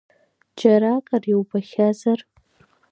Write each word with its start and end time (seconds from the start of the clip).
Џьаракыр 0.59 1.23
иубахьазар? 1.31 2.19